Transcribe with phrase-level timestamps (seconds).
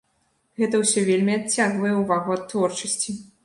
[0.61, 3.21] Гэта ўсё вельмі адцягвае ўвагу ад творчасці.